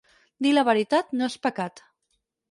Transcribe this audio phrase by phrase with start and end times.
[0.45, 1.83] Dir la veritat no és pecat.